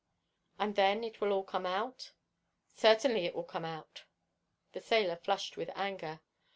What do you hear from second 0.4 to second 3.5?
"And then it will all come out?" "Certainly it will